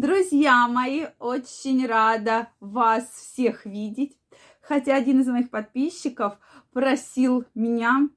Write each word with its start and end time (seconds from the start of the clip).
Друзья 0.00 0.68
мои, 0.68 1.06
очень 1.18 1.84
рада 1.84 2.50
вас 2.60 3.10
всех 3.10 3.66
видеть. 3.66 4.16
Хотя 4.60 4.94
один 4.94 5.22
из 5.22 5.26
моих 5.26 5.50
подписчиков 5.50 6.38
просил 6.72 7.46
меня 7.56 8.08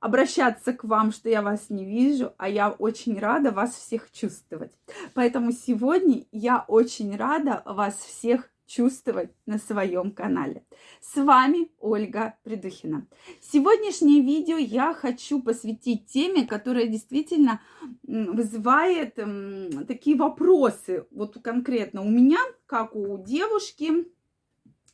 обращаться 0.00 0.72
к 0.72 0.84
вам, 0.84 1.12
что 1.12 1.28
я 1.28 1.42
вас 1.42 1.68
не 1.68 1.84
вижу, 1.84 2.32
а 2.38 2.48
я 2.48 2.70
очень 2.70 3.18
рада 3.18 3.50
вас 3.50 3.74
всех 3.74 4.10
чувствовать. 4.10 4.72
Поэтому 5.12 5.52
сегодня 5.52 6.24
я 6.32 6.64
очень 6.66 7.14
рада 7.14 7.62
вас 7.66 7.96
всех 7.96 8.48
чувствовать 8.66 9.30
на 9.46 9.58
своем 9.58 10.10
канале. 10.10 10.64
С 11.00 11.16
вами 11.16 11.70
Ольга 11.78 12.34
Придухина. 12.42 13.06
Сегодняшнее 13.40 14.20
видео 14.22 14.56
я 14.56 14.92
хочу 14.92 15.40
посвятить 15.40 16.06
теме, 16.06 16.46
которая 16.46 16.86
действительно 16.86 17.60
вызывает 18.02 19.18
такие 19.86 20.16
вопросы. 20.16 21.06
Вот 21.10 21.38
конкретно 21.42 22.02
у 22.02 22.10
меня, 22.10 22.40
как 22.66 22.96
у 22.96 23.18
девушки, 23.18 24.08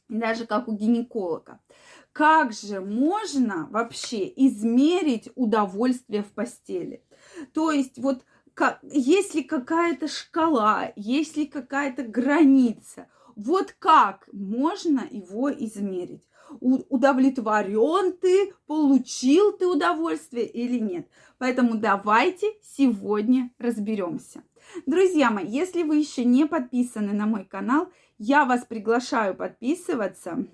даже 0.08 0.46
как 0.46 0.68
у 0.68 0.76
гинеколога. 0.76 1.60
Как 2.12 2.52
же 2.52 2.82
можно 2.82 3.68
вообще 3.70 4.30
измерить 4.36 5.30
удовольствие 5.34 6.22
в 6.22 6.30
постели? 6.32 7.02
То 7.54 7.70
есть 7.70 7.98
вот 7.98 8.22
как, 8.52 8.80
есть 8.82 9.34
ли 9.34 9.42
какая-то 9.42 10.08
шкала, 10.08 10.92
есть 10.94 11.38
ли 11.38 11.46
какая-то 11.46 12.02
граница– 12.02 13.06
вот 13.36 13.74
как 13.78 14.28
можно 14.32 15.06
его 15.10 15.52
измерить? 15.52 16.22
удовлетворен 16.60 18.12
ты, 18.12 18.52
получил 18.66 19.52
ты 19.52 19.66
удовольствие 19.66 20.46
или 20.46 20.78
нет. 20.78 21.08
Поэтому 21.38 21.76
давайте 21.76 22.46
сегодня 22.62 23.50
разберемся. 23.58 24.42
Друзья 24.86 25.30
мои, 25.30 25.46
если 25.46 25.82
вы 25.82 25.96
еще 25.96 26.24
не 26.24 26.46
подписаны 26.46 27.12
на 27.12 27.26
мой 27.26 27.44
канал, 27.44 27.88
я 28.18 28.44
вас 28.44 28.64
приглашаю 28.64 29.34
подписываться. 29.34 30.46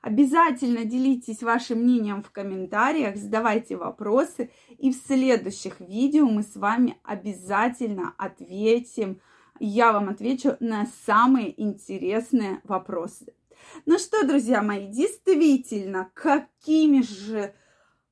Обязательно 0.00 0.84
делитесь 0.84 1.42
вашим 1.42 1.80
мнением 1.80 2.22
в 2.22 2.30
комментариях, 2.30 3.16
задавайте 3.16 3.76
вопросы, 3.76 4.50
и 4.78 4.92
в 4.92 4.94
следующих 4.94 5.80
видео 5.80 6.26
мы 6.26 6.42
с 6.44 6.54
вами 6.56 6.96
обязательно 7.02 8.14
ответим 8.16 9.20
я 9.60 9.92
вам 9.92 10.08
отвечу 10.08 10.56
на 10.60 10.86
самые 11.06 11.60
интересные 11.60 12.60
вопросы. 12.64 13.34
Ну 13.86 13.98
что, 13.98 14.26
друзья 14.26 14.62
мои, 14.62 14.86
действительно, 14.86 16.10
какими 16.14 17.02
же 17.02 17.54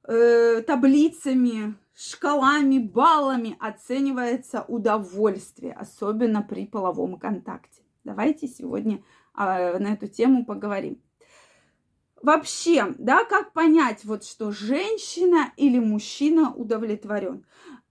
э, 0.05 0.63
таблицами, 0.63 1.75
шкалами, 1.95 2.79
баллами 2.79 3.57
оценивается 3.61 4.65
удовольствие, 4.69 5.73
особенно 5.73 6.43
при 6.43 6.67
половом 6.67 7.19
контакте? 7.19 7.83
Давайте 8.05 8.47
сегодня 8.47 9.03
э, 9.37 9.79
на 9.79 9.95
эту 9.95 10.09
тему 10.09 10.45
поговорим. 10.45 11.01
Вообще, 12.23 12.95
да, 12.99 13.25
как 13.25 13.53
понять, 13.53 14.05
вот 14.05 14.25
что 14.25 14.51
женщина 14.51 15.53
или 15.57 15.79
мужчина 15.79 16.53
удовлетворен? 16.53 17.45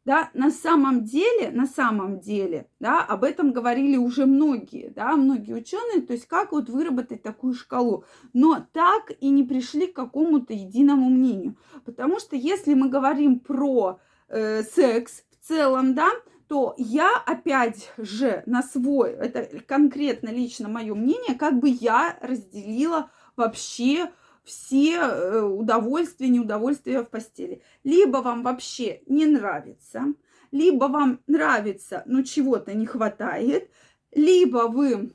Да, 0.06 0.30
на 0.36 0.52
самом 0.52 1.04
деле, 1.04 1.50
на 1.52 1.66
самом 1.66 2.20
деле, 2.20 2.70
да, 2.80 3.04
об 3.04 3.24
этом 3.24 3.52
говорили 3.52 3.98
уже 3.98 4.28
многие, 4.28 4.90
да, 4.90 5.16
многие 5.16 5.54
ученые, 5.54 6.02
то 6.02 6.14
есть 6.14 6.28
как 6.28 6.52
вот 6.52 6.70
выработать 6.70 7.24
такую 7.24 7.56
шкалу, 7.56 8.06
но 8.32 8.66
так 8.72 9.12
и 9.20 9.30
не 9.30 9.44
пришли 9.44 9.88
к 9.88 9.96
какому-то 9.96 10.54
единому 10.54 11.10
мнению, 11.10 11.58
потому 11.86 12.20
что 12.20 12.36
если 12.36 12.76
мы 12.76 12.90
говорим 12.90 13.40
про 13.40 14.00
э, 14.30 14.62
секс 14.62 15.24
в 15.32 15.48
целом, 15.48 15.96
да, 15.96 16.10
то 16.48 16.76
я 16.78 17.12
опять 17.26 17.92
же 17.98 18.44
на 18.46 18.62
свой, 18.62 19.10
это 19.12 19.60
конкретно 19.66 20.30
лично 20.30 20.70
мое 20.70 20.94
мнение, 20.94 21.34
как 21.34 21.60
бы 21.60 21.70
я 21.70 22.20
разделила 22.22 23.10
вообще 23.36 24.12
все 24.46 24.98
э, 24.98 25.42
удовольствия, 25.42 26.30
неудовольствия 26.30 27.02
в 27.02 27.10
постели. 27.10 27.62
Либо 27.84 28.18
вам 28.18 28.44
вообще 28.44 29.02
не 29.08 29.26
нравится, 29.26 30.14
либо 30.52 30.86
вам 30.86 31.22
нравится, 31.28 32.04
но 32.06 32.22
чего-то 32.22 32.74
не 32.74 32.86
хватает, 32.86 33.70
либо 34.12 34.68
вы, 34.68 35.14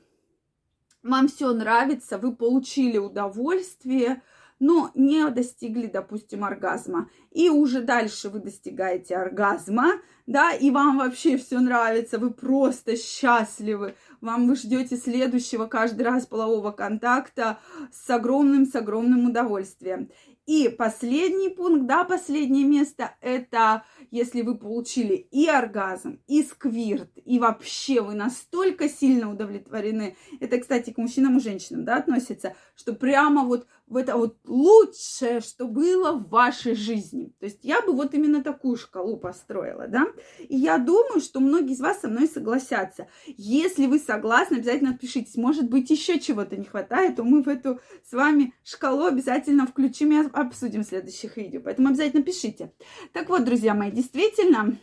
вам 1.01 1.27
все 1.27 1.53
нравится, 1.53 2.17
вы 2.17 2.35
получили 2.35 2.97
удовольствие, 2.97 4.21
но 4.61 4.91
не 4.93 5.27
достигли, 5.31 5.87
допустим, 5.87 6.45
оргазма. 6.45 7.09
И 7.31 7.49
уже 7.49 7.81
дальше 7.81 8.29
вы 8.29 8.39
достигаете 8.39 9.15
оргазма, 9.15 9.93
да, 10.27 10.53
и 10.53 10.69
вам 10.69 10.99
вообще 10.99 11.37
все 11.37 11.59
нравится, 11.59 12.19
вы 12.19 12.31
просто 12.31 12.95
счастливы, 12.95 13.95
вам 14.21 14.47
вы 14.47 14.55
ждете 14.55 14.97
следующего 14.97 15.65
каждый 15.65 16.03
раз 16.03 16.27
полового 16.27 16.71
контакта 16.71 17.57
с 17.91 18.07
огромным, 18.09 18.67
с 18.67 18.75
огромным 18.75 19.29
удовольствием. 19.29 20.09
И 20.45 20.69
последний 20.69 21.49
пункт, 21.49 21.85
да, 21.85 22.03
последнее 22.03 22.65
место, 22.65 23.15
это 23.21 23.83
если 24.09 24.41
вы 24.41 24.57
получили 24.57 25.13
и 25.15 25.47
оргазм, 25.47 26.19
и 26.27 26.43
сквирт, 26.43 27.11
и 27.23 27.39
вообще 27.39 28.01
вы 28.01 28.15
настолько 28.15 28.89
сильно 28.89 29.31
удовлетворены. 29.31 30.17
Это, 30.39 30.59
кстати, 30.59 30.91
к 30.91 30.97
мужчинам 30.97 31.37
и 31.37 31.41
женщинам, 31.41 31.85
да, 31.85 31.97
относится, 31.97 32.55
что 32.75 32.93
прямо 32.93 33.43
вот 33.43 33.67
это 33.97 34.15
вот 34.15 34.37
лучшее, 34.45 35.41
что 35.41 35.67
было 35.67 36.13
в 36.13 36.29
вашей 36.29 36.75
жизни. 36.75 37.33
То 37.39 37.45
есть 37.45 37.59
я 37.63 37.81
бы 37.81 37.93
вот 37.93 38.13
именно 38.13 38.43
такую 38.43 38.77
шкалу 38.77 39.17
построила, 39.17 39.87
да. 39.87 40.07
И 40.39 40.55
я 40.55 40.77
думаю, 40.77 41.19
что 41.19 41.39
многие 41.39 41.73
из 41.73 41.79
вас 41.81 42.01
со 42.01 42.07
мной 42.07 42.27
согласятся. 42.27 43.07
Если 43.25 43.87
вы 43.87 43.99
согласны, 43.99 44.55
обязательно 44.57 44.91
отпишитесь. 44.91 45.35
Может 45.35 45.69
быть, 45.69 45.89
еще 45.89 46.19
чего-то 46.19 46.57
не 46.57 46.65
хватает, 46.65 47.17
то 47.17 47.23
мы 47.23 47.43
в 47.43 47.49
эту 47.49 47.79
с 48.07 48.13
вами 48.13 48.53
шкалу 48.63 49.05
обязательно 49.05 49.67
включим 49.67 50.11
и 50.11 50.27
обсудим 50.31 50.83
в 50.83 50.87
следующих 50.87 51.37
видео. 51.37 51.61
Поэтому 51.63 51.89
обязательно 51.89 52.23
пишите. 52.23 52.73
Так 53.13 53.29
вот, 53.29 53.43
друзья 53.43 53.73
мои, 53.73 53.91
действительно, 53.91 54.77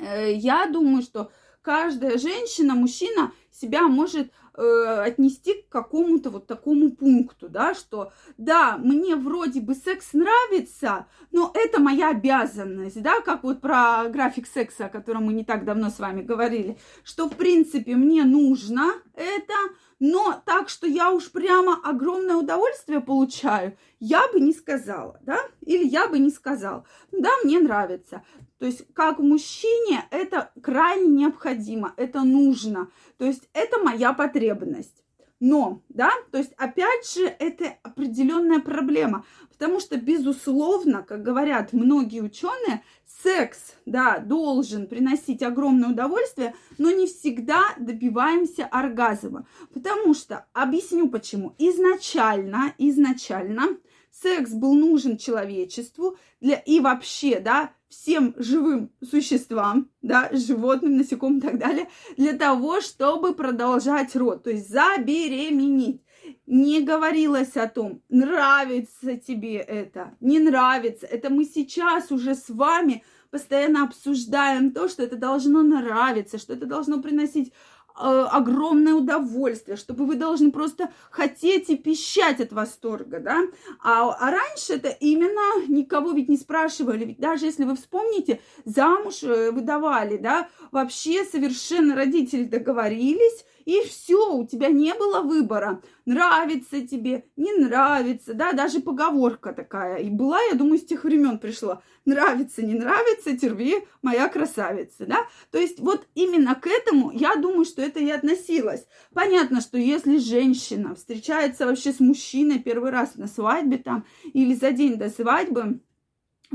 э, 0.00 0.32
я 0.34 0.66
думаю, 0.66 1.02
что 1.02 1.30
каждая 1.64 2.18
женщина, 2.18 2.74
мужчина 2.74 3.32
себя 3.50 3.88
может 3.88 4.30
э, 4.56 5.02
отнести 5.06 5.54
к 5.54 5.68
какому-то 5.68 6.30
вот 6.30 6.46
такому 6.46 6.90
пункту, 6.90 7.48
да, 7.48 7.74
что 7.74 8.12
да, 8.36 8.76
мне 8.76 9.16
вроде 9.16 9.60
бы 9.60 9.74
секс 9.74 10.12
нравится, 10.12 11.06
но 11.32 11.50
это 11.54 11.80
моя 11.80 12.10
обязанность, 12.10 13.00
да, 13.02 13.20
как 13.20 13.44
вот 13.44 13.60
про 13.60 14.08
график 14.08 14.46
секса, 14.46 14.86
о 14.86 14.90
котором 14.90 15.24
мы 15.24 15.32
не 15.32 15.44
так 15.44 15.64
давно 15.64 15.90
с 15.90 15.98
вами 15.98 16.22
говорили, 16.22 16.78
что 17.02 17.28
в 17.28 17.36
принципе 17.36 17.96
мне 17.96 18.24
нужно 18.24 18.92
это, 19.14 19.54
но 19.98 20.42
так, 20.44 20.68
что 20.68 20.86
я 20.86 21.12
уж 21.12 21.30
прямо 21.30 21.80
огромное 21.82 22.36
удовольствие 22.36 23.00
получаю, 23.00 23.76
я 24.00 24.28
бы 24.32 24.40
не 24.40 24.52
сказала, 24.52 25.18
да, 25.22 25.38
или 25.62 25.84
я 25.86 26.08
бы 26.08 26.18
не 26.18 26.30
сказал, 26.30 26.84
да, 27.10 27.30
мне 27.44 27.58
нравится. 27.60 28.22
То 28.58 28.66
есть 28.66 28.86
как 28.94 29.18
мужчине 29.18 30.04
это 30.10 30.52
крайне 30.62 31.08
необходимо, 31.08 31.92
это 31.96 32.22
нужно, 32.22 32.88
то 33.18 33.24
есть 33.24 33.48
это 33.52 33.78
моя 33.78 34.12
потребность. 34.12 35.04
Но, 35.40 35.82
да, 35.88 36.10
то 36.30 36.38
есть 36.38 36.52
опять 36.56 37.06
же 37.12 37.24
это 37.26 37.76
определенная 37.82 38.60
проблема, 38.60 39.26
потому 39.50 39.78
что, 39.80 39.96
безусловно, 39.96 41.02
как 41.02 41.22
говорят 41.22 41.72
многие 41.72 42.22
ученые, 42.22 42.82
секс, 43.22 43.74
да, 43.84 44.20
должен 44.20 44.86
приносить 44.86 45.42
огромное 45.42 45.90
удовольствие, 45.90 46.54
но 46.78 46.90
не 46.90 47.06
всегда 47.06 47.60
добиваемся 47.78 48.64
оргазма. 48.64 49.46
Потому 49.72 50.14
что, 50.14 50.46
объясню 50.52 51.08
почему, 51.10 51.54
изначально, 51.58 52.72
изначально 52.78 53.76
секс 54.22 54.52
был 54.52 54.74
нужен 54.74 55.16
человечеству 55.16 56.16
для, 56.40 56.56
и 56.56 56.80
вообще, 56.80 57.40
да, 57.40 57.72
всем 57.88 58.34
живым 58.36 58.90
существам, 59.02 59.90
да, 60.02 60.28
животным, 60.32 60.96
насекомым 60.96 61.38
и 61.38 61.42
так 61.42 61.58
далее, 61.58 61.88
для 62.16 62.32
того, 62.32 62.80
чтобы 62.80 63.34
продолжать 63.34 64.14
род, 64.16 64.44
то 64.44 64.50
есть 64.50 64.68
забеременеть. 64.68 66.02
Не 66.46 66.80
говорилось 66.80 67.56
о 67.56 67.68
том, 67.68 68.02
нравится 68.08 69.16
тебе 69.16 69.56
это, 69.56 70.16
не 70.20 70.38
нравится. 70.38 71.06
Это 71.06 71.28
мы 71.28 71.44
сейчас 71.44 72.10
уже 72.10 72.34
с 72.34 72.48
вами 72.48 73.04
постоянно 73.30 73.84
обсуждаем 73.84 74.70
то, 74.70 74.88
что 74.88 75.02
это 75.02 75.16
должно 75.16 75.62
нравиться, 75.62 76.38
что 76.38 76.54
это 76.54 76.66
должно 76.66 77.02
приносить 77.02 77.52
огромное 77.94 78.94
удовольствие, 78.94 79.76
чтобы 79.76 80.06
вы 80.06 80.16
должны 80.16 80.50
просто 80.50 80.90
хотеть 81.10 81.70
и 81.70 81.76
пищать 81.76 82.40
от 82.40 82.52
восторга, 82.52 83.20
да. 83.20 83.42
А, 83.82 84.10
а 84.12 84.30
раньше 84.30 84.74
это 84.74 84.88
именно 84.88 85.66
никого 85.68 86.12
ведь 86.12 86.28
не 86.28 86.36
спрашивали, 86.36 87.04
ведь 87.04 87.18
даже 87.18 87.46
если 87.46 87.64
вы 87.64 87.76
вспомните, 87.76 88.40
замуж 88.64 89.22
э, 89.22 89.52
выдавали, 89.52 90.16
да, 90.16 90.48
вообще 90.72 91.24
совершенно 91.24 91.94
родители 91.94 92.44
договорились, 92.44 93.44
И 93.64 93.80
все, 93.82 94.34
у 94.34 94.46
тебя 94.46 94.68
не 94.68 94.94
было 94.94 95.20
выбора. 95.20 95.80
Нравится 96.04 96.86
тебе, 96.86 97.24
не 97.36 97.52
нравится, 97.54 98.34
да, 98.34 98.52
даже 98.52 98.80
поговорка 98.80 99.52
такая. 99.52 99.96
И 99.96 100.10
была, 100.10 100.38
я 100.50 100.54
думаю, 100.54 100.78
с 100.78 100.84
тех 100.84 101.04
времен 101.04 101.38
пришла. 101.38 101.82
Нравится, 102.04 102.62
не 102.62 102.74
нравится, 102.74 103.36
терви, 103.36 103.86
моя 104.02 104.28
красавица, 104.28 105.06
да. 105.06 105.26
То 105.50 105.58
есть 105.58 105.80
вот 105.80 106.06
именно 106.14 106.54
к 106.54 106.66
этому, 106.66 107.10
я 107.10 107.36
думаю, 107.36 107.64
что 107.64 107.80
это 107.80 108.00
и 108.00 108.10
относилось. 108.10 108.86
Понятно, 109.14 109.62
что 109.62 109.78
если 109.78 110.18
женщина 110.18 110.94
встречается 110.94 111.66
вообще 111.66 111.92
с 111.92 112.00
мужчиной 112.00 112.58
первый 112.58 112.90
раз 112.90 113.16
на 113.16 113.26
свадьбе 113.26 113.78
там 113.78 114.04
или 114.34 114.54
за 114.54 114.72
день 114.72 114.96
до 114.96 115.08
свадьбы, 115.08 115.80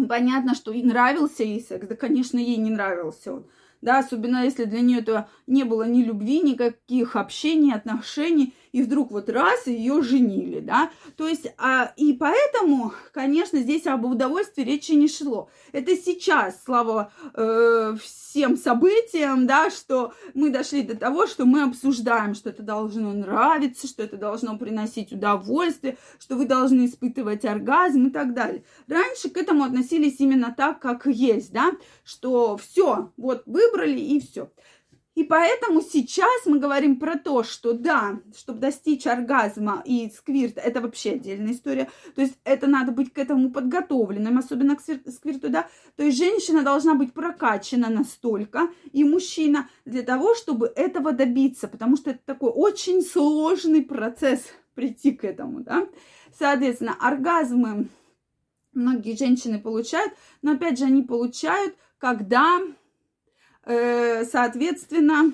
понятно, 0.08 0.54
что 0.54 0.72
и 0.72 0.84
нравился 0.84 1.44
ей 1.44 1.62
секс, 1.62 1.88
да, 1.88 1.96
конечно, 1.96 2.38
ей 2.38 2.58
не 2.58 2.70
нравился 2.70 3.34
он 3.34 3.50
да, 3.82 4.00
особенно 4.00 4.44
если 4.44 4.66
для 4.66 4.82
нее 4.82 5.00
это 5.00 5.30
не 5.48 5.64
было 5.64 5.88
ни 5.88 6.04
любви, 6.04 6.42
никаких 6.42 7.16
общений, 7.16 7.74
отношений, 7.74 8.54
и 8.72 8.82
вдруг 8.82 9.12
вот 9.12 9.30
раз 9.30 9.68
ее 9.68 10.02
женили, 10.02 10.60
да, 10.60 10.92
то 11.16 11.28
есть, 11.28 11.52
а, 11.58 11.94
и 11.98 12.14
поэтому, 12.14 12.94
конечно, 13.14 13.60
здесь 13.60 13.88
об 13.88 14.06
удовольствии 14.06 14.64
речи 14.64 14.92
не 14.92 15.08
шло. 15.08 15.50
Это 15.72 15.96
сейчас, 15.96 16.64
слава 16.64 17.12
э, 17.34 17.96
всем 18.02 18.58
событиям, 18.58 19.48
да, 19.48 19.70
что 19.70 20.14
мы 20.34 20.50
дошли 20.50 20.84
до 20.84 20.96
того, 20.96 21.28
что 21.28 21.46
мы 21.46 21.64
обсуждаем, 21.64 22.36
что 22.36 22.50
это 22.50 22.64
должно 22.64 23.12
нравиться, 23.14 23.88
что 23.88 24.04
это 24.04 24.18
должно 24.18 24.58
приносить 24.58 25.12
удовольствие, 25.12 25.98
что 26.20 26.36
вы 26.36 26.46
должны 26.46 26.86
испытывать 26.86 27.46
оргазм 27.46 28.08
и 28.08 28.10
так 28.12 28.34
далее. 28.34 28.64
Раньше 28.88 29.30
к 29.30 29.38
этому 29.38 29.64
относились 29.64 30.20
именно 30.20 30.54
так, 30.56 30.80
как 30.80 31.06
есть, 31.06 31.52
да, 31.52 31.72
что 32.04 32.58
все, 32.58 33.12
вот 33.18 33.44
выбрали 33.46 34.00
и 34.00 34.20
все. 34.20 34.50
И 35.20 35.26
поэтому 35.26 35.82
сейчас 35.82 36.46
мы 36.46 36.60
говорим 36.60 36.98
про 36.98 37.18
то, 37.18 37.44
что 37.44 37.74
да, 37.74 38.22
чтобы 38.38 38.60
достичь 38.60 39.06
оргазма 39.06 39.84
и 39.86 40.10
сквирта, 40.10 40.62
это 40.62 40.80
вообще 40.80 41.12
отдельная 41.12 41.52
история. 41.52 41.90
То 42.16 42.22
есть 42.22 42.36
это 42.46 42.68
надо 42.68 42.94
быть 42.94 43.12
к 43.12 43.18
этому 43.18 43.52
подготовленным, 43.52 44.38
особенно 44.38 44.78
к 44.78 44.80
сквирту, 44.80 45.50
да. 45.50 45.68
То 45.98 46.04
есть 46.04 46.18
женщина 46.18 46.64
должна 46.64 46.94
быть 46.94 47.12
прокачана 47.12 47.90
настолько, 47.90 48.70
и 48.94 49.04
мужчина, 49.04 49.68
для 49.84 50.04
того, 50.04 50.36
чтобы 50.36 50.72
этого 50.74 51.12
добиться, 51.12 51.68
потому 51.68 51.98
что 51.98 52.12
это 52.12 52.22
такой 52.26 52.52
очень 52.52 53.02
сложный 53.02 53.82
процесс 53.82 54.46
прийти 54.74 55.12
к 55.12 55.26
этому, 55.26 55.60
да. 55.60 55.86
Соответственно, 56.32 56.96
оргазмы 56.98 57.90
многие 58.72 59.18
женщины 59.18 59.60
получают, 59.60 60.14
но 60.42 60.54
опять 60.54 60.80
же 60.80 60.86
они 60.86 61.02
получают, 61.02 61.76
когда 61.98 62.62
соответственно, 63.66 65.34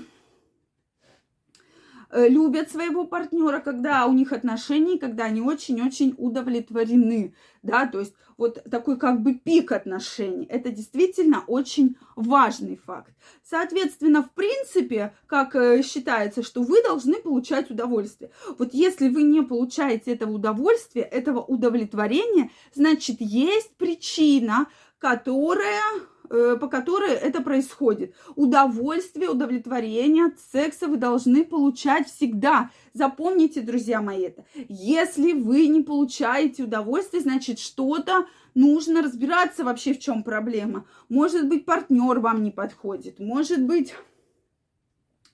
э, 2.11 2.27
любят 2.29 2.71
своего 2.71 3.05
партнера, 3.05 3.59
когда 3.59 4.05
у 4.05 4.13
них 4.13 4.31
отношения, 4.31 4.97
когда 4.97 5.25
они 5.25 5.41
очень-очень 5.41 6.15
удовлетворены, 6.17 7.33
да, 7.61 7.87
то 7.87 7.99
есть 7.99 8.13
вот 8.37 8.63
такой 8.69 8.97
как 8.97 9.21
бы 9.21 9.33
пик 9.33 9.71
отношений. 9.71 10.45
Это 10.45 10.69
действительно 10.71 11.43
очень 11.47 11.97
важный 12.15 12.75
факт. 12.75 13.13
Соответственно, 13.43 14.23
в 14.23 14.31
принципе, 14.31 15.13
как 15.27 15.55
э, 15.55 15.81
считается, 15.83 16.43
что 16.43 16.61
вы 16.63 16.81
должны 16.83 17.15
получать 17.21 17.69
удовольствие. 17.69 18.31
Вот 18.57 18.73
если 18.73 19.09
вы 19.09 19.23
не 19.23 19.41
получаете 19.41 20.13
этого 20.13 20.33
удовольствия, 20.33 21.03
этого 21.03 21.41
удовлетворения, 21.41 22.49
значит, 22.73 23.17
есть 23.19 23.75
причина, 23.77 24.67
которая 24.99 25.81
Э, 25.91 26.14
по 26.29 26.67
которой 26.67 27.11
это 27.11 27.41
происходит. 27.41 28.15
Удовольствие, 28.35 29.29
удовлетворение 29.29 30.25
от 30.25 30.39
секса 30.51 30.87
вы 30.87 30.97
должны 30.97 31.43
получать 31.43 32.07
всегда. 32.07 32.69
Запомните, 32.93 33.61
друзья 33.61 34.01
мои, 34.01 34.23
это. 34.23 34.45
Если 34.69 35.33
вы 35.33 35.67
не 35.67 35.81
получаете 35.81 36.63
удовольствие, 36.63 37.21
значит, 37.21 37.59
что-то 37.59 38.25
нужно 38.55 39.03
разбираться 39.03 39.63
вообще, 39.63 39.93
в 39.93 39.99
чем 39.99 40.23
проблема. 40.23 40.87
Может 41.09 41.47
быть, 41.47 41.65
партнер 41.65 42.19
вам 42.19 42.41
не 42.41 42.51
подходит, 42.51 43.19
может 43.19 43.63
быть 43.63 43.93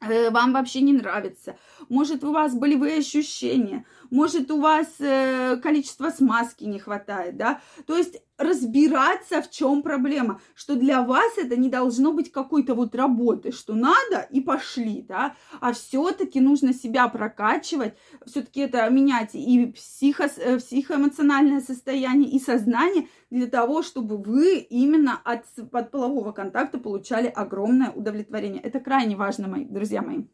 э, 0.02 0.30
вам 0.32 0.52
вообще 0.52 0.82
не 0.82 0.94
нравится, 0.94 1.56
может 1.88 2.24
у 2.24 2.34
вас 2.34 2.54
болевые 2.54 2.98
ощущения, 2.98 3.86
может 4.10 4.52
у 4.52 4.60
вас 4.60 4.88
э, 5.00 5.58
количество 5.64 6.10
смазки 6.10 6.66
не 6.66 6.80
хватает, 6.80 7.38
да, 7.38 7.62
то 7.86 7.96
есть 7.96 8.22
разбираться, 8.42 9.42
в 9.42 9.50
чем 9.50 9.82
проблема, 9.82 10.42
что 10.56 10.76
для 10.76 11.02
вас 11.02 11.38
это 11.38 11.56
не 11.56 11.70
должно 11.70 12.14
быть 12.14 12.32
какой-то 12.32 12.76
вот 12.76 12.96
работы, 12.96 13.52
что 13.52 13.74
надо 13.74 14.28
и 14.32 14.42
пошли, 14.42 15.06
да, 15.08 15.36
а 15.60 15.74
все-таки 15.74 16.40
нужно 16.40 16.74
себя 16.74 17.08
прокачивать, 17.08 17.94
все-таки 18.26 18.62
это 18.62 18.90
менять 18.90 19.32
и 19.34 19.68
психо, 19.68 20.30
э, 20.38 20.58
психоэмоциональное 20.58 21.62
состояние, 21.62 22.30
и 22.32 22.40
сознание 22.40 23.08
для 23.30 23.48
того, 23.48 23.84
чтобы 23.84 24.18
вы 24.18 24.58
именно 24.58 25.20
от, 25.24 25.46
от 25.72 25.92
полового 25.92 26.32
контакта 26.32 26.78
получали 26.78 27.28
огромное 27.28 27.92
удовлетворение. 27.92 28.62
Это 28.62 28.80
крайне 28.80 29.16
важно, 29.16 29.48
мои 29.48 29.66
друзья 29.66 30.02
мои. 30.02 30.26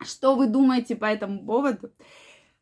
Что 0.00 0.34
вы 0.34 0.46
думаете 0.46 0.94
по 0.94 1.06
этому 1.06 1.44
поводу? 1.44 1.90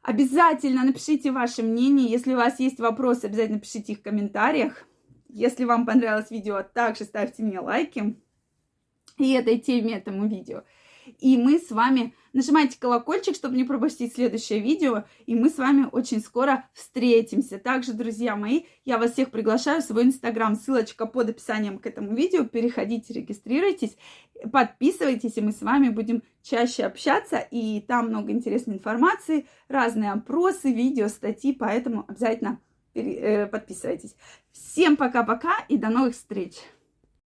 Обязательно 0.05 0.85
напишите 0.85 1.33
ваше 1.33 1.63
мнение. 1.63 2.11
Если 2.11 2.35
у 2.35 2.37
вас 2.37 2.61
есть 2.61 2.79
вопросы, 2.79 3.25
обязательно 3.25 3.59
пишите 3.59 3.95
их 3.95 4.01
в 4.01 4.03
комментариях. 4.03 4.87
Если 5.31 5.65
вам 5.65 5.87
понравилось 5.87 6.31
видео, 6.31 6.63
также 6.63 7.05
ставьте 7.05 7.43
мне 7.43 7.59
лайки 7.59 8.15
и 9.17 9.33
этой 9.33 9.59
теме, 9.59 9.95
этому 9.95 10.29
видео. 10.29 10.65
И 11.19 11.37
мы 11.37 11.59
с 11.59 11.71
вами 11.71 12.15
нажимайте 12.33 12.79
колокольчик, 12.79 13.35
чтобы 13.35 13.57
не 13.57 13.65
пропустить 13.65 14.15
следующее 14.15 14.61
видео. 14.61 15.05
И 15.27 15.35
мы 15.35 15.49
с 15.49 15.59
вами 15.59 15.89
очень 15.91 16.21
скоро 16.21 16.69
встретимся. 16.75 17.59
Также, 17.59 17.93
друзья 17.93 18.37
мои, 18.37 18.65
я 18.85 18.99
вас 18.99 19.13
всех 19.13 19.31
приглашаю 19.31 19.81
в 19.81 19.85
свой 19.85 20.05
инстаграм. 20.05 20.55
Ссылочка 20.55 21.07
под 21.07 21.31
описанием 21.31 21.79
к 21.79 21.87
этому 21.87 22.15
видео. 22.15 22.45
Переходите, 22.45 23.15
регистрируйтесь, 23.15 23.97
подписывайтесь, 24.53 25.37
и 25.37 25.41
мы 25.41 25.53
с 25.53 25.63
вами 25.63 25.89
будем 25.89 26.23
чаще 26.43 26.85
общаться. 26.85 27.39
И 27.39 27.81
там 27.81 28.09
много 28.09 28.33
интересной 28.33 28.75
информации, 28.75 29.47
разные 29.69 30.13
опросы, 30.13 30.73
видео, 30.73 31.09
статьи. 31.09 31.53
Поэтому 31.53 32.05
обязательно 32.09 32.61
э, 32.95 33.47
подписывайтесь. 33.47 34.17
Всем 34.53 34.97
пока-пока 34.97 35.65
и 35.69 35.79
до 35.79 35.89
новых 35.89 36.15
встреч! 36.15 36.55